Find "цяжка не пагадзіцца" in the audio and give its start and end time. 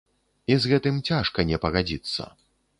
1.11-2.21